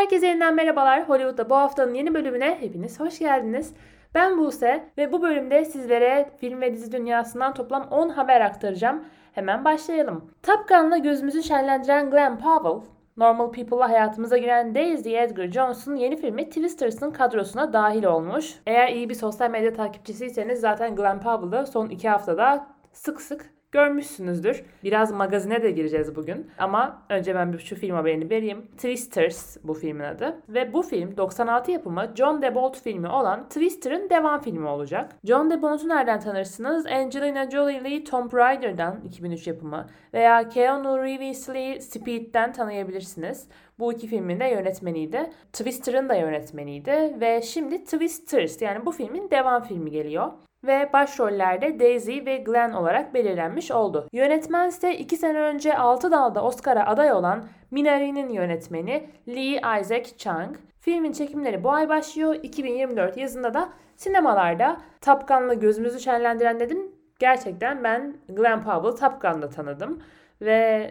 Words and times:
Herkese 0.00 0.26
yeniden 0.26 0.54
merhabalar. 0.54 1.08
Hollywood'da 1.08 1.50
bu 1.50 1.56
haftanın 1.56 1.94
yeni 1.94 2.14
bölümüne 2.14 2.56
hepiniz 2.60 3.00
hoş 3.00 3.18
geldiniz. 3.18 3.74
Ben 4.14 4.38
Buse 4.38 4.84
ve 4.98 5.12
bu 5.12 5.22
bölümde 5.22 5.64
sizlere 5.64 6.30
film 6.40 6.60
ve 6.60 6.72
dizi 6.72 6.92
dünyasından 6.92 7.54
toplam 7.54 7.88
10 7.90 8.08
haber 8.08 8.40
aktaracağım. 8.40 9.04
Hemen 9.32 9.64
başlayalım. 9.64 10.30
Top 10.42 10.68
Gun'la 10.68 10.98
gözümüzü 10.98 11.42
şenlendiren 11.42 12.10
Glenn 12.10 12.38
Powell, 12.38 12.90
Normal 13.16 13.52
People'la 13.52 13.88
hayatımıza 13.88 14.38
giren 14.38 14.74
Daisy 14.74 15.16
Edgar 15.18 15.46
Jones'un 15.46 15.96
yeni 15.96 16.16
filmi 16.16 16.48
Twisters'ın 16.48 17.10
kadrosuna 17.10 17.72
dahil 17.72 18.04
olmuş. 18.04 18.54
Eğer 18.66 18.88
iyi 18.88 19.08
bir 19.08 19.14
sosyal 19.14 19.50
medya 19.50 19.72
takipçisiyseniz 19.72 20.60
zaten 20.60 20.96
Glenn 20.96 21.20
Powell'ı 21.20 21.66
son 21.66 21.88
iki 21.88 22.08
haftada 22.08 22.66
sık 22.92 23.20
sık 23.20 23.59
görmüşsünüzdür. 23.72 24.64
Biraz 24.84 25.12
magazine 25.12 25.62
de 25.62 25.70
gireceğiz 25.70 26.16
bugün. 26.16 26.50
Ama 26.58 27.02
önce 27.08 27.34
ben 27.34 27.52
bir 27.52 27.58
şu 27.58 27.76
film 27.76 27.94
haberini 27.94 28.30
vereyim. 28.30 28.66
Twisters 28.66 29.56
bu 29.64 29.74
filmin 29.74 30.04
adı. 30.04 30.42
Ve 30.48 30.72
bu 30.72 30.82
film 30.82 31.16
96 31.16 31.70
yapımı 31.70 32.12
John 32.14 32.42
DeBolt 32.42 32.82
filmi 32.82 33.08
olan 33.08 33.48
Twister'ın 33.48 34.10
devam 34.10 34.40
filmi 34.40 34.68
olacak. 34.68 35.12
John 35.24 35.50
DeBolt'u 35.50 35.88
nereden 35.88 36.20
tanırsınız? 36.20 36.86
Angelina 36.86 37.50
Jolie'li 37.50 38.04
Tomb 38.04 38.32
Raider'dan 38.32 39.00
2003 39.04 39.46
yapımı 39.46 39.86
veya 40.14 40.48
Keanu 40.48 40.98
Reeves'li 40.98 41.80
Speed'den 41.80 42.52
tanıyabilirsiniz. 42.52 43.48
Bu 43.78 43.92
iki 43.92 44.06
filmin 44.06 44.40
de 44.40 44.44
yönetmeniydi. 44.44 45.30
Twister'ın 45.52 46.08
da 46.08 46.14
yönetmeniydi 46.14 47.16
ve 47.20 47.42
şimdi 47.42 47.84
Twisters 47.84 48.62
yani 48.62 48.86
bu 48.86 48.92
filmin 48.92 49.30
devam 49.30 49.62
filmi 49.62 49.90
geliyor 49.90 50.32
ve 50.64 50.90
başrollerde 50.92 51.80
Daisy 51.80 52.18
ve 52.26 52.36
Glenn 52.36 52.72
olarak 52.72 53.14
belirlenmiş 53.14 53.70
oldu. 53.70 54.08
Yönetmen 54.12 54.68
ise 54.68 54.98
2 54.98 55.16
sene 55.16 55.40
önce 55.40 55.76
6 55.76 56.10
dalda 56.10 56.44
Oscar'a 56.44 56.86
aday 56.86 57.12
olan 57.12 57.44
Minari'nin 57.70 58.28
yönetmeni 58.28 59.10
Lee 59.28 59.80
Isaac 59.80 60.16
Chung. 60.18 60.56
Filmin 60.80 61.12
çekimleri 61.12 61.64
bu 61.64 61.70
ay 61.70 61.88
başlıyor. 61.88 62.34
2024 62.42 63.16
yazında 63.16 63.54
da 63.54 63.68
sinemalarda 63.96 64.76
Top 65.00 65.28
Gun'la 65.28 65.54
gözümüzü 65.54 66.00
şenlendiren 66.00 66.60
dedim. 66.60 66.92
Gerçekten 67.18 67.84
ben 67.84 68.16
Glenn 68.28 68.62
Powell'ı 68.62 68.96
Top 68.96 69.22
Gun'da 69.22 69.48
tanıdım. 69.48 70.02
Ve 70.40 70.90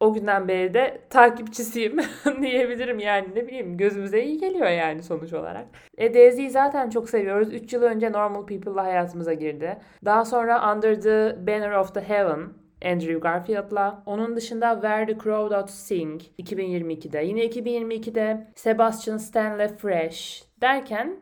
o 0.00 0.12
günden 0.12 0.48
beri 0.48 0.74
de 0.74 1.00
takipçisiyim 1.10 1.96
diyebilirim 2.42 2.98
yani 2.98 3.28
ne 3.34 3.46
bileyim 3.46 3.76
gözümüze 3.76 4.22
iyi 4.24 4.38
geliyor 4.38 4.66
yani 4.66 5.02
sonuç 5.02 5.32
olarak. 5.32 5.66
E 5.98 6.14
Daisy'yi 6.14 6.50
zaten 6.50 6.90
çok 6.90 7.10
seviyoruz. 7.10 7.52
3 7.52 7.72
yıl 7.72 7.82
önce 7.82 8.12
Normal 8.12 8.46
People'la 8.46 8.84
hayatımıza 8.84 9.32
girdi. 9.32 9.78
Daha 10.04 10.24
sonra 10.24 10.72
Under 10.74 11.00
the 11.00 11.46
Banner 11.46 11.72
of 11.72 11.94
the 11.94 12.00
Heaven 12.00 12.40
Andrew 12.84 13.18
Garfield'la. 13.18 14.02
Onun 14.06 14.36
dışında 14.36 14.74
Where 14.74 15.06
the 15.06 15.18
Crowd 15.18 15.68
Sing 15.68 16.22
2022'de. 16.38 17.24
Yine 17.24 17.46
2022'de 17.46 18.46
Sebastian 18.54 19.16
Stanley 19.16 19.68
Fresh 19.68 20.44
derken 20.60 21.16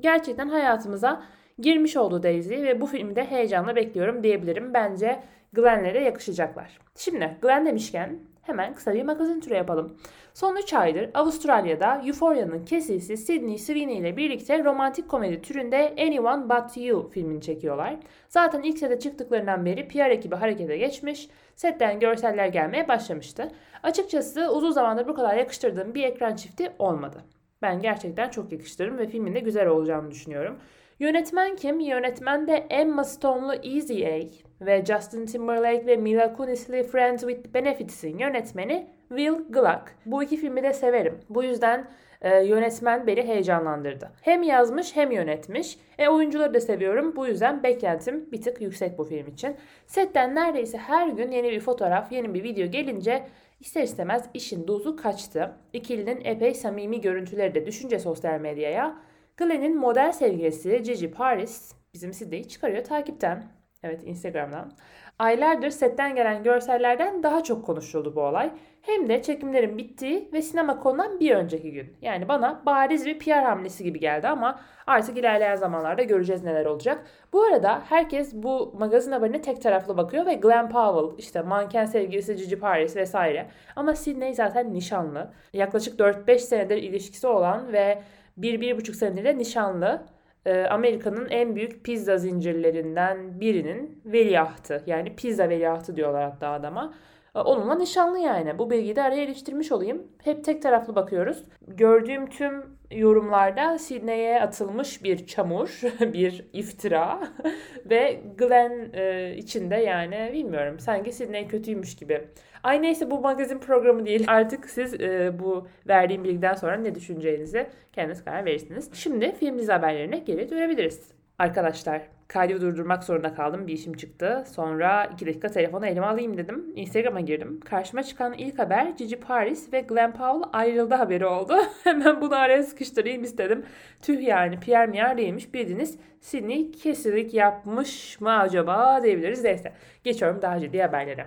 gerçekten 0.00 0.48
hayatımıza 0.48 1.22
girmiş 1.58 1.96
oldu 1.96 2.22
Daisy 2.22 2.54
ve 2.54 2.80
bu 2.80 2.86
filmi 2.86 3.16
de 3.16 3.24
heyecanla 3.24 3.76
bekliyorum 3.76 4.22
diyebilirim. 4.22 4.74
Bence 4.74 5.20
Glenn'lere 5.52 6.04
yakışacaklar. 6.04 6.78
Şimdi 6.96 7.36
Glenn 7.42 7.66
demişken 7.66 8.18
hemen 8.42 8.74
kısa 8.74 8.94
bir 8.94 9.02
magazin 9.02 9.40
turu 9.40 9.54
yapalım. 9.54 9.96
Son 10.34 10.56
3 10.56 10.74
aydır 10.74 11.10
Avustralya'da 11.14 12.02
Euphoria'nın 12.06 12.64
kesisi 12.64 13.16
Sydney 13.16 13.58
Sweeney 13.58 13.98
ile 13.98 14.16
birlikte 14.16 14.64
romantik 14.64 15.08
komedi 15.08 15.42
türünde 15.42 15.94
Anyone 15.98 16.48
But 16.48 16.76
You 16.76 17.10
filmini 17.10 17.40
çekiyorlar. 17.40 17.96
Zaten 18.28 18.62
ilk 18.62 18.78
sete 18.78 18.98
çıktıklarından 18.98 19.66
beri 19.66 19.88
PR 19.88 20.10
ekibi 20.10 20.34
harekete 20.34 20.76
geçmiş, 20.76 21.28
setten 21.56 22.00
görseller 22.00 22.46
gelmeye 22.46 22.88
başlamıştı. 22.88 23.52
Açıkçası 23.82 24.48
uzun 24.52 24.70
zamandır 24.70 25.08
bu 25.08 25.14
kadar 25.14 25.36
yakıştırdığım 25.36 25.94
bir 25.94 26.04
ekran 26.04 26.36
çifti 26.36 26.72
olmadı. 26.78 27.24
Ben 27.62 27.80
gerçekten 27.80 28.28
çok 28.28 28.52
yakıştırırım 28.52 28.98
ve 28.98 29.06
filmin 29.06 29.34
de 29.34 29.40
güzel 29.40 29.66
olacağını 29.66 30.10
düşünüyorum. 30.10 30.58
Yönetmen 30.98 31.56
kim? 31.56 31.80
Yönetmen 31.80 32.46
de 32.46 32.66
Emma 32.70 33.04
Stone'lu 33.04 33.52
Easy 33.52 34.06
A 34.06 34.20
ve 34.66 34.84
Justin 34.84 35.26
Timberlake 35.26 35.86
ve 35.86 35.96
Mila 35.96 36.32
Kunis'li 36.32 36.82
Friends 36.82 37.20
with 37.20 37.54
Benefits'in 37.54 38.18
yönetmeni 38.18 38.86
Will 39.08 39.34
Gluck. 39.48 39.94
Bu 40.06 40.22
iki 40.22 40.36
filmi 40.36 40.62
de 40.62 40.72
severim. 40.72 41.20
Bu 41.28 41.44
yüzden 41.44 41.90
e, 42.22 42.44
yönetmen 42.44 43.06
beni 43.06 43.22
heyecanlandırdı. 43.22 44.10
Hem 44.22 44.42
yazmış 44.42 44.96
hem 44.96 45.10
yönetmiş. 45.10 45.78
E 45.98 46.08
oyuncuları 46.08 46.54
da 46.54 46.60
seviyorum. 46.60 47.16
Bu 47.16 47.26
yüzden 47.26 47.62
beklentim 47.62 48.32
bir 48.32 48.42
tık 48.42 48.60
yüksek 48.60 48.98
bu 48.98 49.04
film 49.04 49.26
için. 49.26 49.56
Setten 49.86 50.34
neredeyse 50.34 50.78
her 50.78 51.08
gün 51.08 51.30
yeni 51.30 51.50
bir 51.50 51.60
fotoğraf, 51.60 52.12
yeni 52.12 52.34
bir 52.34 52.42
video 52.42 52.66
gelince 52.66 53.26
ister 53.60 53.82
istemez 53.82 54.24
işin 54.34 54.68
dozu 54.68 54.96
kaçtı. 54.96 55.52
İkilinin 55.72 56.20
epey 56.24 56.54
samimi 56.54 57.00
görüntüleri 57.00 57.54
de 57.54 57.66
düşünce 57.66 57.98
sosyal 57.98 58.40
medyaya. 58.40 59.07
Glenn'in 59.38 59.76
model 59.76 60.12
sevgilisi 60.12 60.82
Gigi 60.82 61.10
Paris 61.10 61.72
bizim 61.94 62.12
Sidney'i 62.12 62.48
çıkarıyor 62.48 62.84
takipten. 62.84 63.44
Evet 63.82 64.00
Instagram'dan. 64.04 64.72
Aylardır 65.18 65.70
setten 65.70 66.14
gelen 66.14 66.42
görsellerden 66.42 67.22
daha 67.22 67.42
çok 67.42 67.66
konuşuldu 67.66 68.16
bu 68.16 68.20
olay. 68.20 68.50
Hem 68.82 69.08
de 69.08 69.22
çekimlerin 69.22 69.78
bittiği 69.78 70.30
ve 70.32 70.42
sinema 70.42 70.80
konulan 70.80 71.20
bir 71.20 71.34
önceki 71.34 71.72
gün. 71.72 71.96
Yani 72.02 72.28
bana 72.28 72.62
bariz 72.66 73.06
bir 73.06 73.18
PR 73.18 73.42
hamlesi 73.44 73.84
gibi 73.84 74.00
geldi 74.00 74.28
ama 74.28 74.60
artık 74.86 75.18
ilerleyen 75.18 75.56
zamanlarda 75.56 76.02
göreceğiz 76.02 76.44
neler 76.44 76.66
olacak. 76.66 77.06
Bu 77.32 77.42
arada 77.42 77.82
herkes 77.88 78.34
bu 78.34 78.74
magazin 78.78 79.12
haberine 79.12 79.40
tek 79.40 79.62
taraflı 79.62 79.96
bakıyor 79.96 80.26
ve 80.26 80.34
Glenn 80.34 80.68
Powell, 80.68 81.18
işte 81.18 81.42
manken 81.42 81.84
sevgilisi 81.84 82.36
Gigi 82.36 82.58
Paris 82.58 82.96
vesaire. 82.96 83.46
Ama 83.76 83.94
Sidney 83.94 84.34
zaten 84.34 84.74
nişanlı. 84.74 85.32
Yaklaşık 85.52 86.00
4-5 86.00 86.38
senedir 86.38 86.76
ilişkisi 86.76 87.26
olan 87.26 87.72
ve 87.72 88.02
1-1,5 88.40 88.94
senedir 88.94 89.24
de 89.24 89.38
nişanlı. 89.38 90.02
Ee, 90.46 90.64
Amerika'nın 90.64 91.28
en 91.30 91.56
büyük 91.56 91.84
pizza 91.84 92.16
zincirlerinden 92.18 93.40
birinin 93.40 94.02
veliahtı. 94.04 94.82
Yani 94.86 95.16
pizza 95.16 95.48
veliahtı 95.48 95.96
diyorlar 95.96 96.30
hatta 96.30 96.48
adama. 96.48 96.94
Ee, 97.34 97.38
onunla 97.38 97.74
nişanlı 97.74 98.18
yani. 98.18 98.58
Bu 98.58 98.70
bilgiyi 98.70 98.96
de 98.96 99.02
araya 99.02 99.24
iliştirmiş 99.24 99.72
olayım. 99.72 100.02
Hep 100.24 100.44
tek 100.44 100.62
taraflı 100.62 100.94
bakıyoruz. 100.94 101.44
Gördüğüm 101.68 102.26
tüm 102.26 102.78
yorumlarda 102.90 103.78
Sydney'e 103.78 104.40
atılmış 104.40 105.04
bir 105.04 105.26
çamur, 105.26 105.80
bir 106.00 106.46
iftira 106.52 107.20
ve 107.90 108.20
Glenn 108.36 108.92
e, 108.92 109.34
içinde 109.36 109.76
yani 109.76 110.30
bilmiyorum 110.32 110.78
sanki 110.78 111.12
Sydney 111.12 111.48
kötüymüş 111.48 111.96
gibi. 111.96 112.28
Ay 112.62 112.82
neyse 112.82 113.10
bu 113.10 113.20
magazin 113.20 113.58
programı 113.58 114.06
değil. 114.06 114.24
Artık 114.28 114.70
siz 114.70 114.94
e, 114.94 115.38
bu 115.38 115.68
verdiğim 115.88 116.24
bilgiden 116.24 116.54
sonra 116.54 116.76
ne 116.76 116.94
düşüneceğinizi 116.94 117.66
kendiniz 117.92 118.24
karar 118.24 118.44
verirsiniz. 118.44 118.90
Şimdi 118.94 119.32
film 119.32 119.58
dizi 119.58 119.72
haberlerine 119.72 120.18
geri 120.18 120.50
dönebiliriz. 120.50 121.12
Arkadaşlar 121.38 122.02
kaydı 122.28 122.60
durdurmak 122.60 123.04
zorunda 123.04 123.34
kaldım. 123.34 123.66
Bir 123.66 123.72
işim 123.72 123.92
çıktı. 123.92 124.44
Sonra 124.54 125.10
2 125.14 125.26
dakika 125.26 125.48
telefonu 125.48 125.86
elime 125.86 126.06
alayım 126.06 126.36
dedim. 126.36 126.72
Instagram'a 126.74 127.20
girdim. 127.20 127.60
Karşıma 127.60 128.02
çıkan 128.02 128.32
ilk 128.32 128.58
haber 128.58 128.86
Gigi 128.86 129.20
Paris 129.20 129.72
ve 129.72 129.80
Glenn 129.80 130.12
Powell 130.12 130.48
ayrıldı 130.52 130.94
haberi 130.94 131.26
oldu. 131.26 131.56
Hemen 131.84 132.20
bunu 132.20 132.36
araya 132.36 132.62
sıkıştırayım 132.62 133.24
istedim. 133.24 133.66
Tüh 134.02 134.22
yani 134.22 134.60
Pierre 134.60 134.86
Mier 134.86 135.18
değilmiş. 135.18 135.54
Bildiniz 135.54 135.98
Sydney 136.20 136.72
kesinlik 136.72 137.34
yapmış 137.34 138.20
mı 138.20 138.38
acaba 138.38 139.02
diyebiliriz. 139.02 139.44
Neyse 139.44 139.72
geçiyorum 140.04 140.42
daha 140.42 140.60
ciddi 140.60 140.82
haberlere. 140.82 141.26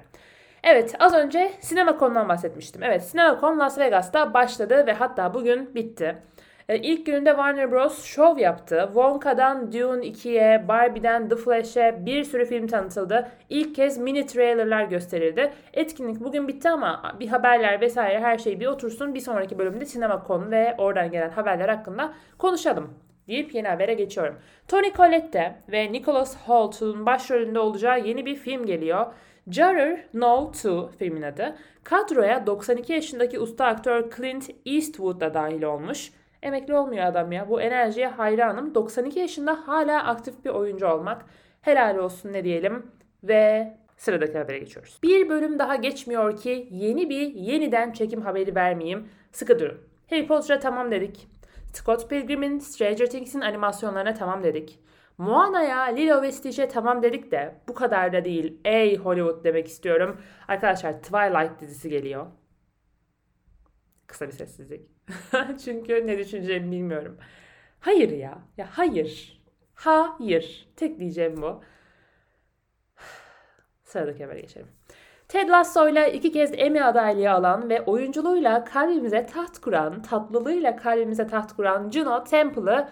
Evet 0.64 0.96
az 1.00 1.14
önce 1.14 1.52
sinema 1.60 1.98
konudan 1.98 2.30
bahsetmiştim. 2.30 2.84
Evet 2.84 3.04
sinema 3.04 3.40
konu 3.40 3.60
Las 3.60 3.80
Vegas'ta 3.80 4.34
başladı 4.34 4.88
ve 4.88 4.94
hatta 4.94 5.34
bugün 5.34 5.76
bitti. 5.76 6.16
E, 6.72 6.78
ilk 6.78 7.06
gününde 7.06 7.30
Warner 7.30 7.72
Bros. 7.72 8.04
show 8.04 8.42
yaptı. 8.42 8.84
Wonka'dan 8.86 9.72
Dune 9.72 10.06
2'ye, 10.06 10.68
Barbie'den 10.68 11.30
The 11.30 11.36
Flash'e 11.36 12.06
bir 12.06 12.24
sürü 12.24 12.46
film 12.46 12.68
tanıtıldı. 12.68 13.32
İlk 13.50 13.76
kez 13.76 13.98
mini 13.98 14.26
trailerlar 14.26 14.84
gösterildi. 14.84 15.54
Etkinlik 15.74 16.20
bugün 16.20 16.48
bitti 16.48 16.70
ama 16.70 17.16
bir 17.20 17.28
haberler 17.28 17.82
vesaire 17.82 18.20
her 18.20 18.38
şey 18.38 18.60
bir 18.60 18.66
otursun. 18.66 19.16
Bir 19.16 19.20
sonraki 19.20 19.60
bölümde 19.60 19.86
sinema 19.86 20.24
konu 20.24 20.52
ve 20.52 20.76
oradan 20.78 21.12
gelen 21.12 21.30
haberler 21.30 21.70
hakkında 21.70 22.14
konuşalım 22.38 22.94
deyip 23.28 23.56
yeni 23.56 23.68
habere 23.68 23.94
geçiyorum. 23.94 24.36
Tony 24.68 24.94
Collette 24.94 25.56
ve 25.72 25.92
Nicholas 25.92 26.38
Holt'un 26.48 27.06
başrolünde 27.06 27.60
olacağı 27.60 28.00
yeni 28.00 28.26
bir 28.26 28.36
film 28.36 28.66
geliyor. 28.66 29.06
Juror 29.48 29.98
No 30.14 30.52
2 30.56 30.98
filmin 30.98 31.22
adı. 31.22 31.56
Kadroya 31.84 32.48
92 32.48 32.94
yaşındaki 32.94 33.40
usta 33.40 33.66
aktör 33.66 34.12
Clint 34.18 34.50
Eastwood 34.66 35.22
da 35.22 35.34
dahil 35.34 35.64
olmuş. 35.64 36.12
Emekli 36.42 36.74
olmuyor 36.74 37.06
adam 37.06 37.32
ya. 37.32 37.50
Bu 37.50 37.62
enerjiye 37.62 38.08
hayranım. 38.08 38.76
92 38.76 39.20
yaşında 39.20 39.68
hala 39.68 40.04
aktif 40.04 40.46
bir 40.46 40.50
oyuncu 40.50 40.88
olmak. 40.88 41.26
Helal 41.62 41.98
olsun 41.98 42.34
ne 42.34 42.44
diyelim. 42.44 42.92
Ve 43.24 43.74
sıradaki 43.98 44.38
habere 44.38 44.60
geçiyoruz. 44.60 45.00
Bir 45.04 45.30
bölüm 45.30 45.60
daha 45.60 45.76
geçmiyor 45.76 46.38
ki 46.38 46.68
yeni 46.72 47.10
bir 47.10 47.34
yeniden 47.34 47.92
çekim 47.92 48.22
haberi 48.22 48.56
vermeyeyim. 48.56 49.10
Sıkı 49.32 49.60
durun. 49.60 49.78
Harry 50.10 50.28
Potter'a 50.28 50.60
tamam 50.60 50.92
dedik. 50.92 51.28
Scott 51.74 52.10
Pilgrim'in 52.10 52.60
Stranger 52.60 53.10
Things'in 53.10 53.42
animasyonlarına 53.42 54.14
tamam 54.14 54.44
dedik. 54.44 54.80
Moana'ya, 55.18 55.82
Lilo 55.82 56.22
ve 56.22 56.32
Stitch'e 56.32 56.68
tamam 56.68 57.04
dedik 57.04 57.32
de 57.32 57.56
bu 57.68 57.74
kadar 57.74 58.14
da 58.14 58.26
değil. 58.26 58.62
Ey 58.66 58.98
Hollywood 58.98 59.44
demek 59.44 59.68
istiyorum. 59.68 60.22
Arkadaşlar 60.48 60.94
Twilight 60.94 61.62
dizisi 61.62 61.90
geliyor. 61.90 62.26
Kısa 64.08 64.28
bir 64.28 64.32
sessizlik. 64.32 65.01
Çünkü 65.66 66.08
ne 66.08 66.18
düşüneceğimi 66.18 66.72
bilmiyorum. 66.72 67.18
Hayır 67.80 68.10
ya. 68.10 68.40
Ya 68.58 68.68
hayır. 68.72 69.42
Hayır. 69.76 70.68
Tek 70.76 71.00
diyeceğim 71.00 71.42
bu. 71.42 71.62
Sıradaki 73.84 74.24
habere 74.24 74.40
geçelim. 74.42 74.68
Ted 75.28 75.50
Lasso 75.50 75.90
ile 75.90 76.14
iki 76.14 76.32
kez 76.32 76.52
Emmy 76.54 76.84
adaylığı 76.84 77.32
alan 77.32 77.70
ve 77.70 77.82
oyunculuğuyla 77.82 78.64
kalbimize 78.64 79.26
taht 79.26 79.60
kuran, 79.60 80.02
tatlılığıyla 80.02 80.76
kalbimize 80.76 81.28
taht 81.28 81.56
kuran 81.56 81.90
Juno 81.92 82.24
Temple'ı 82.24 82.88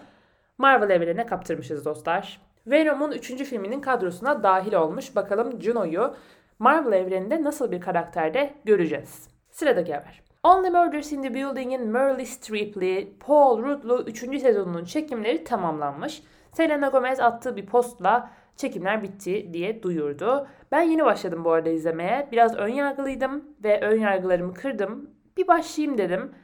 Marvel 0.58 0.90
evrenine 0.90 1.26
kaptırmışız 1.26 1.84
dostlar. 1.84 2.40
Venom'un 2.66 3.12
3. 3.12 3.44
filminin 3.44 3.80
kadrosuna 3.80 4.42
dahil 4.42 4.72
olmuş. 4.72 5.16
Bakalım 5.16 5.62
Juno'yu 5.62 6.14
Marvel 6.58 6.92
evreninde 6.92 7.42
nasıl 7.42 7.70
bir 7.72 7.80
karakterde 7.80 8.54
göreceğiz. 8.64 9.28
Sıradaki 9.50 9.94
haber. 9.94 10.29
Only 10.42 10.70
Murders 10.70 11.12
in 11.12 11.22
the 11.22 11.34
Building'in 11.34 11.88
Meryl 11.88 12.24
Streep'li, 12.24 13.12
Paul 13.20 13.62
Rudd'lu 13.62 14.04
3. 14.06 14.18
sezonunun 14.18 14.84
çekimleri 14.84 15.44
tamamlanmış. 15.44 16.22
Selena 16.52 16.88
Gomez 16.88 17.20
attığı 17.20 17.56
bir 17.56 17.66
postla 17.66 18.30
çekimler 18.56 19.02
bitti 19.02 19.52
diye 19.52 19.82
duyurdu. 19.82 20.48
Ben 20.72 20.82
yeni 20.82 21.04
başladım 21.04 21.44
bu 21.44 21.52
arada 21.52 21.70
izlemeye. 21.70 22.28
Biraz 22.32 22.56
ön 22.56 22.68
yargılıydım 22.68 23.44
ve 23.64 23.80
ön 23.80 24.00
yargılarımı 24.00 24.54
kırdım. 24.54 25.10
Bir 25.36 25.48
başlayayım 25.48 25.98
dedim 25.98 26.34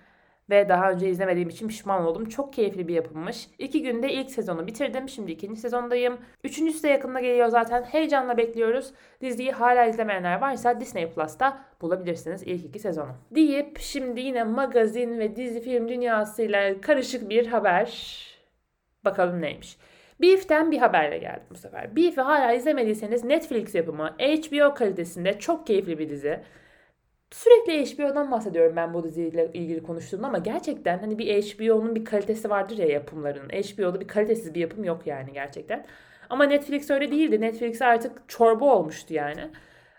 ve 0.50 0.68
daha 0.68 0.90
önce 0.90 1.08
izlemediğim 1.08 1.48
için 1.48 1.68
pişman 1.68 2.04
oldum. 2.04 2.28
Çok 2.28 2.52
keyifli 2.52 2.88
bir 2.88 2.94
yapımmış. 2.94 3.48
İki 3.58 3.82
günde 3.82 4.12
ilk 4.12 4.30
sezonu 4.30 4.66
bitirdim. 4.66 5.08
Şimdi 5.08 5.32
ikinci 5.32 5.60
sezondayım. 5.60 6.18
Üçüncüsü 6.44 6.82
de 6.82 6.88
yakında 6.88 7.20
geliyor 7.20 7.48
zaten. 7.48 7.82
Heyecanla 7.82 8.36
bekliyoruz. 8.36 8.92
Diziyi 9.20 9.52
hala 9.52 9.84
izlemeyenler 9.84 10.40
varsa 10.40 10.80
Disney 10.80 11.10
Plus'ta 11.10 11.64
bulabilirsiniz 11.80 12.42
ilk 12.42 12.64
iki 12.64 12.78
sezonu. 12.78 13.14
Deyip 13.30 13.78
şimdi 13.78 14.20
yine 14.20 14.44
magazin 14.44 15.18
ve 15.18 15.36
dizi 15.36 15.60
film 15.60 15.88
dünyasıyla 15.88 16.80
karışık 16.80 17.28
bir 17.30 17.46
haber. 17.46 18.16
Bakalım 19.04 19.40
neymiş. 19.40 19.76
Beef'ten 20.20 20.70
bir 20.70 20.78
haberle 20.78 21.18
geldim 21.18 21.46
bu 21.50 21.54
sefer. 21.54 21.96
Beef'i 21.96 22.20
hala 22.20 22.52
izlemediyseniz 22.52 23.24
Netflix 23.24 23.74
yapımı 23.74 24.16
HBO 24.18 24.74
kalitesinde 24.74 25.38
çok 25.38 25.66
keyifli 25.66 25.98
bir 25.98 26.08
dizi. 26.08 26.40
Sürekli 27.36 27.84
HBO'dan 27.84 28.30
bahsediyorum 28.30 28.76
ben 28.76 28.94
bu 28.94 29.04
diziyle 29.04 29.50
ilgili 29.54 29.82
konuştuğumda 29.82 30.26
ama 30.26 30.38
gerçekten 30.38 30.98
hani 30.98 31.18
bir 31.18 31.42
HBO'nun 31.42 31.94
bir 31.94 32.04
kalitesi 32.04 32.50
vardır 32.50 32.78
ya 32.78 32.86
yapımlarının. 32.86 33.48
HBO'da 33.48 34.00
bir 34.00 34.08
kalitesiz 34.08 34.54
bir 34.54 34.60
yapım 34.60 34.84
yok 34.84 35.06
yani 35.06 35.32
gerçekten. 35.32 35.86
Ama 36.30 36.44
Netflix 36.44 36.90
öyle 36.90 37.10
değildi. 37.10 37.40
Netflix 37.40 37.82
artık 37.82 38.28
çorba 38.28 38.64
olmuştu 38.64 39.14
yani. 39.14 39.50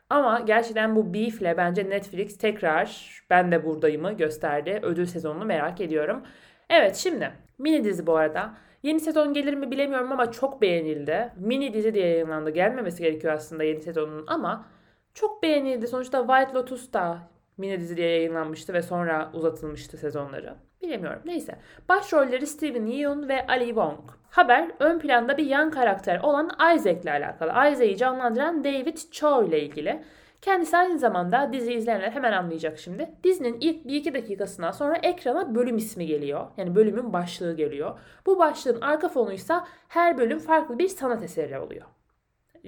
Ama 0.10 0.40
gerçekten 0.40 0.96
bu 0.96 1.14
Beef'le 1.14 1.58
bence 1.58 1.90
Netflix 1.90 2.38
tekrar 2.38 3.12
ben 3.30 3.52
de 3.52 3.66
buradayımı 3.66 4.14
gösterdi. 4.14 4.80
Ödül 4.84 5.06
sezonunu 5.06 5.46
merak 5.46 5.82
ediyorum. 5.82 6.24
Evet 6.70 6.96
şimdi 6.96 7.32
mini 7.58 7.84
dizi 7.84 8.08
bu 8.08 8.16
arada. 8.16 8.54
Yeni 8.84 9.00
sezon 9.00 9.34
gelir 9.34 9.54
mi 9.54 9.72
bilemiyorum 9.72 10.12
ama 10.12 10.32
çok 10.32 10.62
beğenildi. 10.62 11.34
Mini 11.38 11.74
dizi 11.74 11.94
diye 11.94 12.08
yayınlandı. 12.08 12.50
Gelmemesi 12.50 13.04
gerekiyor 13.04 13.34
aslında 13.34 13.64
yeni 13.64 13.82
sezonun 13.82 14.24
ama 14.28 14.77
çok 15.18 15.44
beğenildi. 15.44 15.88
Sonuçta 15.88 16.28
White 16.28 16.54
Lotus 16.54 16.94
da 16.94 17.20
mini 17.58 17.80
dizi 17.80 18.02
yayınlanmıştı 18.02 18.74
ve 18.74 18.82
sonra 18.82 19.32
uzatılmıştı 19.34 19.98
sezonları. 19.98 20.56
Bilemiyorum. 20.82 21.22
Neyse. 21.26 21.60
Başrolleri 21.90 22.48
Steven 22.48 22.86
Yeun 22.86 23.30
ve 23.30 23.48
Ali 23.48 23.66
Wong. 23.66 24.00
Haber 24.30 24.72
ön 24.80 25.00
planda 25.00 25.38
bir 25.38 25.46
yan 25.46 25.72
karakter 25.72 26.20
olan 26.20 26.50
Isaac 26.76 27.02
ile 27.02 27.12
alakalı. 27.12 27.50
Isaac'i 27.50 27.98
canlandıran 27.98 28.64
David 28.64 28.98
Cho 29.12 29.44
ile 29.44 29.62
ilgili. 29.62 30.04
Kendisi 30.42 30.78
aynı 30.78 31.00
zamanda 31.00 31.54
dizi 31.54 31.74
izleyenler 31.74 32.12
hemen 32.12 32.32
anlayacak 32.32 32.80
şimdi. 32.80 33.10
Dizinin 33.24 33.58
ilk 33.62 33.86
1-2 33.86 34.14
dakikasından 34.14 34.72
sonra 34.72 34.98
ekrana 34.98 35.56
bölüm 35.56 35.78
ismi 35.78 36.06
geliyor. 36.06 36.48
Yani 36.58 36.76
bölümün 36.76 37.14
başlığı 37.14 37.56
geliyor. 37.56 38.00
Bu 38.26 38.40
başlığın 38.40 38.82
arka 38.82 39.10
fonuysa 39.10 39.68
her 39.88 40.18
bölüm 40.18 40.40
farklı 40.40 40.80
bir 40.80 40.88
sanat 40.88 41.24
eseri 41.24 41.60
oluyor 41.60 41.86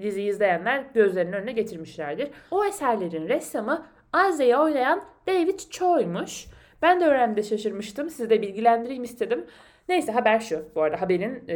diziyi 0.01 0.29
izleyenler 0.29 0.83
gözlerinin 0.93 1.33
önüne 1.33 1.51
getirmişlerdir. 1.51 2.29
O 2.51 2.65
eserlerin 2.65 3.27
ressamı 3.27 3.85
Aze'yi 4.13 4.57
oynayan 4.57 5.03
David 5.27 5.59
Cho'ymuş. 5.69 6.45
Ben 6.81 7.01
de 7.01 7.05
öğrendiğimde 7.05 7.43
şaşırmıştım. 7.43 8.09
Sizi 8.09 8.29
de 8.29 8.41
bilgilendireyim 8.41 9.03
istedim. 9.03 9.45
Neyse 9.89 10.11
haber 10.11 10.39
şu. 10.39 10.65
Bu 10.75 10.81
arada 10.81 11.01
haberin 11.01 11.43
e, 11.49 11.55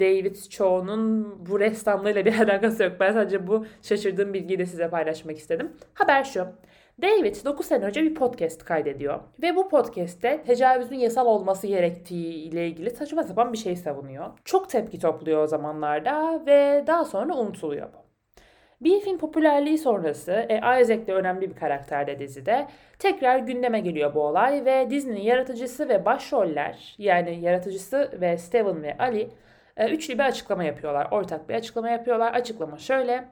David 0.00 0.36
Cho'nun 0.36 1.34
bu 1.46 1.60
ressamlığıyla 1.60 2.24
bir 2.24 2.38
alakası 2.40 2.82
yok. 2.82 2.92
Ben 3.00 3.12
sadece 3.12 3.46
bu 3.46 3.66
şaşırdığım 3.82 4.34
bilgiyi 4.34 4.58
de 4.58 4.66
size 4.66 4.90
paylaşmak 4.90 5.38
istedim. 5.38 5.72
Haber 5.94 6.24
şu. 6.24 6.46
David 7.02 7.44
9 7.44 7.66
sene 7.66 7.84
önce 7.84 8.02
bir 8.02 8.14
podcast 8.14 8.64
kaydediyor. 8.64 9.20
Ve 9.42 9.56
bu 9.56 9.68
podcast'te 9.68 10.42
tecavüzün 10.42 10.96
yasal 10.96 11.26
olması 11.26 11.66
gerektiği 11.66 12.34
ile 12.34 12.66
ilgili 12.66 12.90
saçma 12.90 13.22
sapan 13.22 13.52
bir 13.52 13.58
şey 13.58 13.76
savunuyor. 13.76 14.26
Çok 14.44 14.70
tepki 14.70 14.98
topluyor 14.98 15.42
o 15.42 15.46
zamanlarda 15.46 16.42
ve 16.46 16.84
daha 16.86 17.04
sonra 17.04 17.34
unutuluyor 17.34 17.88
bu. 17.92 18.06
Beef'in 18.80 19.18
popülerliği 19.18 19.78
sonrası 19.78 20.32
e, 20.32 20.56
Isaac 20.56 21.06
de 21.06 21.14
önemli 21.14 21.50
bir 21.50 21.56
karakter 21.56 22.06
de 22.06 22.18
dizide. 22.18 22.66
Tekrar 22.98 23.38
gündeme 23.38 23.80
geliyor 23.80 24.14
bu 24.14 24.20
olay 24.20 24.64
ve 24.64 24.90
Disney'nin 24.90 25.20
yaratıcısı 25.20 25.88
ve 25.88 26.04
başroller 26.04 26.94
yani 26.98 27.40
yaratıcısı 27.40 28.18
ve 28.20 28.38
Steven 28.38 28.82
ve 28.82 28.96
Ali 28.98 29.30
e, 29.76 29.88
üçlü 29.88 30.14
bir 30.14 30.24
açıklama 30.24 30.64
yapıyorlar. 30.64 31.08
Ortak 31.10 31.48
bir 31.48 31.54
açıklama 31.54 31.90
yapıyorlar. 31.90 32.32
Açıklama 32.32 32.78
şöyle. 32.78 33.28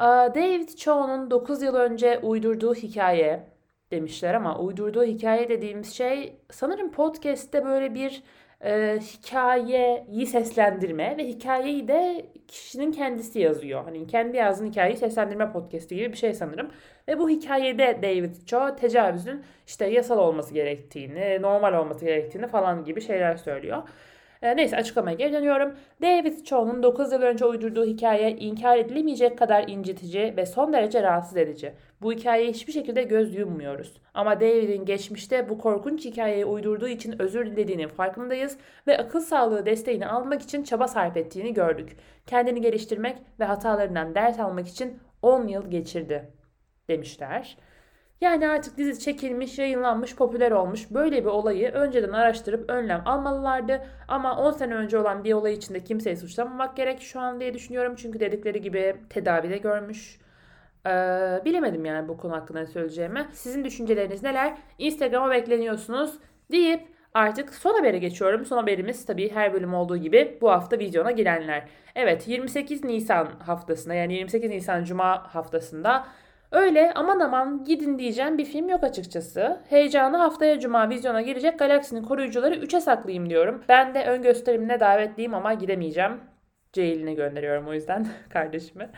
David 0.00 0.68
Cho'nun 0.68 1.30
9 1.30 1.62
yıl 1.62 1.74
önce 1.74 2.18
uydurduğu 2.18 2.74
hikaye 2.74 3.42
demişler 3.90 4.34
ama 4.34 4.58
uydurduğu 4.58 5.04
hikaye 5.04 5.48
dediğimiz 5.48 5.94
şey 5.94 6.36
sanırım 6.50 6.92
podcast'te 6.92 7.64
böyle 7.64 7.94
bir 7.94 8.22
e, 8.64 8.98
hikayeyi 9.00 10.26
seslendirme 10.26 11.16
ve 11.18 11.28
hikayeyi 11.28 11.88
de 11.88 12.26
kişinin 12.48 12.92
kendisi 12.92 13.40
yazıyor. 13.40 13.84
Hani 13.84 14.06
kendi 14.06 14.36
yazdığın 14.36 14.70
hikayeyi 14.70 14.96
seslendirme 14.96 15.52
podcast'i 15.52 15.96
gibi 15.96 16.12
bir 16.12 16.18
şey 16.18 16.34
sanırım. 16.34 16.70
Ve 17.08 17.18
bu 17.18 17.30
hikayede 17.30 17.98
David 18.02 18.34
Cho 18.46 18.76
tecavüzün 18.76 19.44
işte 19.66 19.86
yasal 19.86 20.18
olması 20.18 20.54
gerektiğini, 20.54 21.42
normal 21.42 21.74
olması 21.74 22.04
gerektiğini 22.04 22.46
falan 22.46 22.84
gibi 22.84 23.00
şeyler 23.00 23.36
söylüyor. 23.36 23.82
E, 24.42 24.56
neyse 24.56 24.76
açıklamaya 24.76 25.16
geri 25.16 25.32
dönüyorum. 25.32 25.74
David 26.02 26.44
Cho'nun 26.44 26.82
9 26.82 27.12
yıl 27.12 27.22
önce 27.22 27.44
uydurduğu 27.44 27.84
hikaye 27.84 28.30
inkar 28.30 28.78
edilemeyecek 28.78 29.38
kadar 29.38 29.68
incitici 29.68 30.36
ve 30.36 30.46
son 30.46 30.72
derece 30.72 31.02
rahatsız 31.02 31.36
edici. 31.36 31.72
Bu 32.02 32.12
hikayeye 32.12 32.50
hiçbir 32.50 32.72
şekilde 32.72 33.02
göz 33.02 33.34
yummuyoruz. 33.34 34.00
Ama 34.14 34.40
David'in 34.40 34.84
geçmişte 34.84 35.48
bu 35.48 35.58
korkunç 35.58 36.04
hikayeyi 36.04 36.44
uydurduğu 36.44 36.88
için 36.88 37.22
özür 37.22 37.46
dilediğinin 37.46 37.88
farkındayız 37.88 38.58
ve 38.86 38.98
akıl 38.98 39.20
sağlığı 39.20 39.66
desteğini 39.66 40.06
almak 40.06 40.42
için 40.42 40.62
çaba 40.62 40.88
sarf 40.88 41.16
ettiğini 41.16 41.54
gördük. 41.54 41.96
Kendini 42.26 42.60
geliştirmek 42.60 43.16
ve 43.40 43.44
hatalarından 43.44 44.14
ders 44.14 44.40
almak 44.40 44.68
için 44.68 44.98
10 45.22 45.48
yıl 45.48 45.70
geçirdi 45.70 46.30
demişler. 46.88 47.56
Yani 48.20 48.48
artık 48.48 48.78
dizi 48.78 49.00
çekilmiş, 49.00 49.58
yayınlanmış, 49.58 50.16
popüler 50.16 50.52
olmuş. 50.52 50.90
Böyle 50.90 51.20
bir 51.24 51.28
olayı 51.28 51.70
önceden 51.70 52.12
araştırıp 52.12 52.70
önlem 52.70 53.02
almalılardı. 53.06 53.86
Ama 54.08 54.36
10 54.36 54.52
sene 54.52 54.74
önce 54.74 54.98
olan 54.98 55.24
bir 55.24 55.32
olay 55.32 55.52
içinde 55.54 55.84
kimseyi 55.84 56.16
suçlamamak 56.16 56.76
gerek 56.76 57.02
şu 57.02 57.20
an 57.20 57.40
diye 57.40 57.54
düşünüyorum. 57.54 57.94
Çünkü 57.96 58.20
dedikleri 58.20 58.60
gibi 58.60 58.96
tedavide 59.10 59.58
görmüş. 59.58 60.20
Ee, 60.86 60.90
bilemedim 61.44 61.84
yani 61.84 62.08
bu 62.08 62.16
konu 62.16 62.32
hakkında 62.32 62.66
söyleyeceğimi. 62.66 63.26
Sizin 63.32 63.64
düşünceleriniz 63.64 64.22
neler? 64.22 64.58
Instagram'a 64.78 65.30
bekleniyorsunuz 65.30 66.18
deyip 66.50 66.88
artık 67.14 67.54
son 67.54 67.74
habere 67.74 67.98
geçiyorum. 67.98 68.46
Son 68.46 68.56
haberimiz 68.56 69.06
tabii 69.06 69.30
her 69.30 69.52
bölüm 69.52 69.74
olduğu 69.74 69.96
gibi 69.96 70.38
bu 70.40 70.50
hafta 70.50 70.78
vizyona 70.78 71.10
girenler. 71.10 71.68
Evet 71.94 72.28
28 72.28 72.84
Nisan 72.84 73.28
haftasında 73.46 73.94
yani 73.94 74.14
28 74.14 74.50
Nisan 74.50 74.84
Cuma 74.84 75.34
haftasında 75.34 76.06
Öyle 76.52 76.92
aman 76.94 77.20
aman 77.20 77.64
gidin 77.64 77.98
diyeceğim 77.98 78.38
bir 78.38 78.44
film 78.44 78.68
yok 78.68 78.84
açıkçası. 78.84 79.60
Heyecanı 79.68 80.16
haftaya 80.16 80.60
cuma 80.60 80.90
vizyona 80.90 81.20
gelecek 81.20 81.58
Galaksinin 81.58 82.02
koruyucuları 82.02 82.54
3'e 82.54 82.80
saklayayım 82.80 83.30
diyorum. 83.30 83.64
Ben 83.68 83.94
de 83.94 84.04
ön 84.06 84.22
gösterimine 84.22 84.80
davetliyim 84.80 85.34
ama 85.34 85.54
gidemeyeceğim. 85.54 86.20
Ceylin'e 86.72 87.14
gönderiyorum 87.14 87.68
o 87.68 87.72
yüzden 87.72 88.06
kardeşimi. 88.30 88.90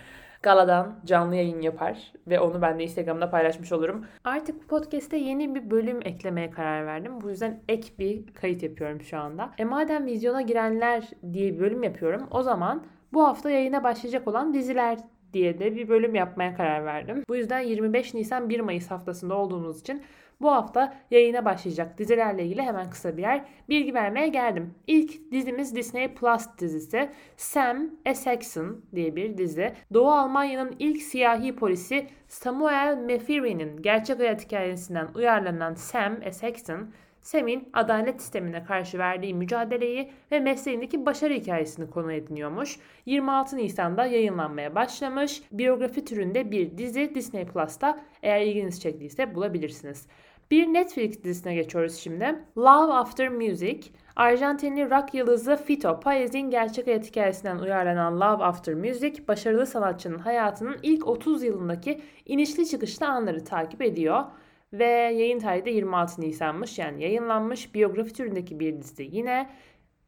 Galadan 0.43 1.01
canlı 1.05 1.37
yayın 1.37 1.61
yapar 1.61 2.13
ve 2.27 2.41
onu 2.41 2.63
ben 2.63 2.79
de 2.79 2.83
Instagram'da 2.83 3.31
paylaşmış 3.31 3.73
olurum. 3.73 4.07
Artık 4.25 4.63
bu 4.63 4.67
podcast'te 4.67 5.17
yeni 5.17 5.55
bir 5.55 5.71
bölüm 5.71 6.01
eklemeye 6.05 6.51
karar 6.51 6.87
verdim. 6.87 7.21
Bu 7.21 7.31
yüzden 7.31 7.61
ek 7.69 7.89
bir 7.99 8.35
kayıt 8.35 8.63
yapıyorum 8.63 9.01
şu 9.01 9.19
anda. 9.19 9.51
E 9.59 9.65
madem 9.65 10.07
vizyona 10.07 10.43
girenler 10.43 11.09
diye 11.33 11.55
bir 11.55 11.61
bölüm 11.61 11.83
yapıyorum 11.83 12.29
o 12.31 12.43
zaman 12.43 12.83
bu 13.13 13.25
hafta 13.25 13.51
yayına 13.51 13.85
başlayacak 13.85 14.29
olan 14.29 14.55
diziler 14.55 14.99
diye 15.33 15.59
de 15.59 15.77
bir 15.77 15.89
bölüm 15.89 16.15
yapmaya 16.15 16.55
karar 16.55 16.85
verdim. 16.85 17.23
Bu 17.29 17.37
yüzden 17.37 17.61
25 17.61 18.15
Nisan 18.15 18.49
1 18.49 18.61
Mayıs 18.61 18.91
haftasında 18.91 19.35
olduğumuz 19.35 19.81
için 19.81 20.03
bu 20.41 20.53
hafta 20.53 20.97
yayına 21.11 21.45
başlayacak 21.45 21.99
dizilerle 21.99 22.45
ilgili 22.45 22.63
hemen 22.63 22.91
kısa 22.91 23.17
birer 23.17 23.45
bilgi 23.69 23.95
vermeye 23.95 24.29
geldim. 24.29 24.75
İlk 24.87 25.33
dizimiz 25.33 25.77
Disney 25.77 26.15
Plus 26.15 26.47
dizisi 26.59 27.11
Sam 27.37 27.91
Essexon 28.05 28.85
diye 28.95 29.17
bir 29.17 29.39
dizi. 29.39 29.73
Doğu 29.95 30.11
Almanya'nın 30.11 30.77
ilk 30.79 31.03
siyahi 31.03 31.57
polisi 31.57 32.07
Samuel 32.29 32.99
Mefiri'nin 32.99 33.83
gerçek 33.83 34.19
hayat 34.19 34.45
hikayesinden 34.45 35.09
uyarlanan 35.15 35.75
Sam 35.75 36.23
Essexon 36.23 36.89
Sem'in 37.29 37.69
adalet 37.73 38.21
sistemine 38.21 38.65
karşı 38.65 38.99
verdiği 38.99 39.35
mücadeleyi 39.35 40.11
ve 40.33 40.41
mesleğindeki 40.41 41.07
başarı 41.07 41.35
hikayesini 41.35 41.91
konu 41.91 42.13
ediniyormuş. 42.13 42.79
26 43.07 43.57
Nisan'da 43.57 44.07
yayınlanmaya 44.07 44.75
başlamış. 44.75 45.43
Biyografi 45.53 46.05
türünde 46.05 46.51
bir 46.51 46.79
dizi 46.79 47.15
Disney 47.15 47.47
Plus'ta 47.47 48.01
eğer 48.23 48.41
ilginizi 48.41 48.81
çektiyse 48.81 49.35
bulabilirsiniz. 49.35 50.07
Bir 50.51 50.67
Netflix 50.67 51.25
dizisine 51.25 51.55
geçiyoruz 51.55 51.97
şimdi. 51.97 52.39
Love 52.59 52.93
After 52.93 53.29
Music. 53.29 53.81
Arjantinli 54.17 54.91
rock 54.91 55.15
yıldızı 55.15 55.57
Fito 55.57 56.01
Paez'in 56.01 56.51
gerçek 56.51 56.87
hayat 56.87 57.07
hikayesinden 57.07 57.59
uyarlanan 57.59 58.21
Love 58.21 58.45
After 58.45 58.75
Music, 58.75 59.29
başarılı 59.29 59.67
sanatçının 59.67 60.19
hayatının 60.19 60.77
ilk 60.83 61.07
30 61.07 61.43
yılındaki 61.43 62.01
inişli 62.27 62.69
çıkışlı 62.69 63.07
anları 63.07 63.45
takip 63.45 63.83
ediyor. 63.83 64.25
Ve 64.73 64.85
yayın 64.85 65.39
tarihi 65.39 65.65
de 65.65 65.71
26 65.71 66.21
Nisan'mış 66.21 66.79
yani 66.79 67.03
yayınlanmış 67.03 67.75
biyografi 67.75 68.13
türündeki 68.13 68.61
bir 68.61 68.81
dizi. 68.81 69.09
Yine 69.13 69.51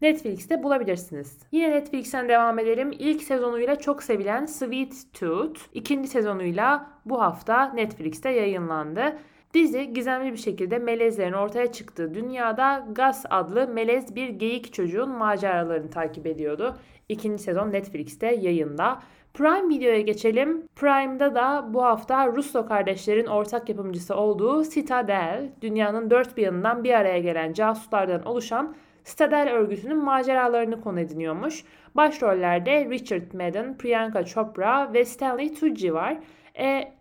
Netflix'te 0.00 0.62
bulabilirsiniz. 0.62 1.38
Yine 1.52 1.70
Netflix'ten 1.70 2.28
devam 2.28 2.58
edelim. 2.58 2.92
İlk 2.98 3.22
sezonuyla 3.22 3.76
çok 3.76 4.02
sevilen 4.02 4.46
Sweet 4.46 4.94
Tooth, 5.12 5.60
ikinci 5.72 6.08
sezonuyla 6.08 6.90
bu 7.04 7.20
hafta 7.20 7.72
Netflix'te 7.72 8.30
yayınlandı. 8.30 9.18
Dizi 9.54 9.92
gizemli 9.92 10.32
bir 10.32 10.38
şekilde 10.38 10.78
melezlerin 10.78 11.32
ortaya 11.32 11.72
çıktığı 11.72 12.14
dünyada 12.14 12.86
Gus 12.96 13.24
adlı 13.30 13.68
melez 13.68 14.16
bir 14.16 14.28
geyik 14.28 14.72
çocuğun 14.72 15.10
maceralarını 15.10 15.90
takip 15.90 16.26
ediyordu. 16.26 16.76
İkinci 17.08 17.42
sezon 17.42 17.72
Netflix'te 17.72 18.26
yayında. 18.26 19.02
Prime 19.40 19.68
Video'ya 19.68 20.00
geçelim. 20.00 20.68
Prime'da 20.76 21.34
da 21.34 21.74
bu 21.74 21.84
hafta 21.84 22.26
Russo 22.26 22.66
kardeşlerin 22.66 23.26
ortak 23.26 23.68
yapımcısı 23.68 24.16
olduğu 24.16 24.64
Citadel, 24.64 25.50
dünyanın 25.62 26.10
dört 26.10 26.36
bir 26.36 26.42
yanından 26.42 26.84
bir 26.84 26.94
araya 26.94 27.18
gelen 27.18 27.52
casuslardan 27.52 28.24
oluşan 28.24 28.74
Citadel 29.04 29.50
örgütünün 29.52 30.04
maceralarını 30.04 30.80
konu 30.80 31.00
ediniyormuş. 31.00 31.64
Başrollerde 31.94 32.90
Richard 32.90 33.32
Madden, 33.32 33.78
Priyanka 33.78 34.24
Chopra 34.24 34.92
ve 34.92 35.04
Stanley 35.04 35.54
Tucci 35.54 35.94
var. 35.94 36.18
E, 36.58 36.92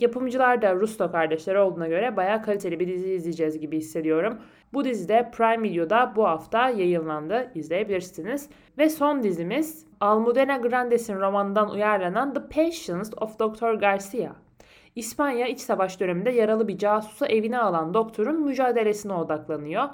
yapımcılar 0.00 0.62
da 0.62 0.74
Rusto 0.74 1.12
kardeşleri 1.12 1.58
olduğuna 1.58 1.88
göre 1.88 2.16
bayağı 2.16 2.42
kaliteli 2.42 2.80
bir 2.80 2.88
dizi 2.88 3.12
izleyeceğiz 3.12 3.60
gibi 3.60 3.76
hissediyorum. 3.76 4.38
Bu 4.72 4.84
dizi 4.84 5.08
de 5.08 5.30
Prime 5.30 5.62
Video'da 5.62 6.12
bu 6.16 6.24
hafta 6.24 6.68
yayınlandı. 6.68 7.50
İzleyebilirsiniz. 7.54 8.50
Ve 8.78 8.88
son 8.88 9.22
dizimiz 9.22 9.86
Almudena 10.00 10.56
Grandes'in 10.56 11.20
romanından 11.20 11.70
uyarlanan 11.70 12.34
The 12.34 12.40
Patience 12.40 13.10
of 13.20 13.38
Dr. 13.38 13.74
Garcia. 13.74 14.30
İspanya 14.96 15.46
iç 15.46 15.60
savaş 15.60 16.00
döneminde 16.00 16.30
yaralı 16.30 16.68
bir 16.68 16.78
casusu 16.78 17.26
evine 17.26 17.58
alan 17.58 17.94
doktorun 17.94 18.40
mücadelesine 18.40 19.12
odaklanıyor. 19.12 19.84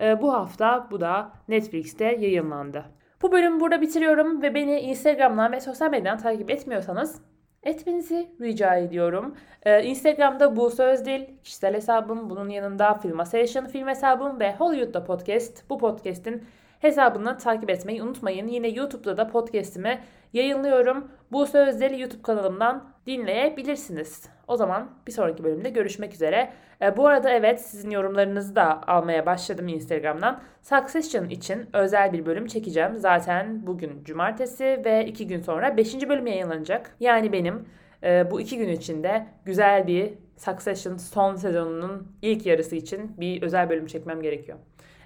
Ee, 0.00 0.22
bu 0.22 0.32
hafta 0.32 0.88
bu 0.90 1.00
da 1.00 1.32
Netflix'te 1.48 2.04
yayınlandı. 2.04 2.84
Bu 3.22 3.32
bölümü 3.32 3.60
burada 3.60 3.80
bitiriyorum 3.80 4.42
ve 4.42 4.54
beni 4.54 4.80
Instagram'dan 4.80 5.52
ve 5.52 5.60
sosyal 5.60 5.90
medyadan 5.90 6.18
takip 6.18 6.50
etmiyorsanız 6.50 7.22
etmenizi 7.62 8.30
rica 8.40 8.74
ediyorum. 8.76 9.36
Ee, 9.62 9.82
Instagram'da 9.82 10.56
bu 10.56 10.70
söz 10.70 11.06
değil, 11.06 11.28
kişisel 11.44 11.74
hesabım, 11.74 12.30
bunun 12.30 12.48
yanında 12.48 12.94
Filmasation 12.94 13.66
film 13.66 13.88
hesabım 13.88 14.40
ve 14.40 14.54
Hollywood'da 14.54 15.04
podcast. 15.04 15.70
Bu 15.70 15.78
podcast'in 15.78 16.44
hesabını 16.80 17.38
takip 17.38 17.70
etmeyi 17.70 18.02
unutmayın. 18.02 18.48
Yine 18.48 18.68
YouTube'da 18.68 19.16
da 19.16 19.28
podcast'imi 19.28 20.00
yayınlıyorum. 20.32 21.10
Bu 21.32 21.46
sözleri 21.46 22.00
YouTube 22.00 22.22
kanalımdan 22.22 22.90
dinleyebilirsiniz. 23.06 24.28
O 24.48 24.56
zaman 24.56 24.90
bir 25.06 25.12
sonraki 25.12 25.44
bölümde 25.44 25.70
görüşmek 25.70 26.14
üzere. 26.14 26.52
E, 26.82 26.96
bu 26.96 27.06
arada 27.06 27.30
evet 27.30 27.60
sizin 27.60 27.90
yorumlarınızı 27.90 28.56
da 28.56 28.88
almaya 28.88 29.26
başladım 29.26 29.68
Instagram'dan. 29.68 30.42
Succession 30.62 31.28
için 31.28 31.68
özel 31.72 32.12
bir 32.12 32.26
bölüm 32.26 32.46
çekeceğim. 32.46 32.96
Zaten 32.96 33.66
bugün 33.66 34.04
cumartesi 34.04 34.82
ve 34.84 35.06
iki 35.06 35.26
gün 35.26 35.40
sonra 35.40 35.76
5. 35.76 36.08
bölüm 36.08 36.26
yayınlanacak. 36.26 36.96
Yani 37.00 37.32
benim 37.32 37.68
e, 38.02 38.30
bu 38.30 38.40
iki 38.40 38.58
gün 38.58 38.68
içinde 38.68 39.26
güzel 39.44 39.86
bir 39.86 40.12
Succession 40.36 40.96
son 40.96 41.36
sezonunun 41.36 42.16
ilk 42.22 42.46
yarısı 42.46 42.76
için 42.76 43.20
bir 43.20 43.42
özel 43.42 43.70
bölüm 43.70 43.86
çekmem 43.86 44.22
gerekiyor. 44.22 44.58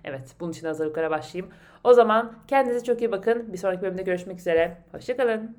Evet 0.05 0.35
bunun 0.41 0.53
için 0.53 0.67
hazırlıklara 0.67 1.11
başlayayım. 1.11 1.55
O 1.85 1.93
zaman 1.93 2.33
kendinize 2.49 2.85
çok 2.85 3.01
iyi 3.01 3.13
bakın. 3.13 3.53
Bir 3.53 3.59
sonraki 3.59 3.83
bölümde 3.83 4.03
görüşmek 4.03 4.39
üzere. 4.39 4.77
Hoşçakalın. 4.93 5.57